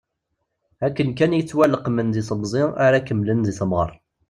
Akken 0.85 1.09
kan 1.17 1.35
i 1.39 1.41
ttwaleqmen 1.43 2.07
deg 2.15 2.25
temẓi 2.27 2.63
ara 2.85 2.99
kemmlen 3.07 3.45
deg 3.47 3.55
temɣer. 3.59 3.89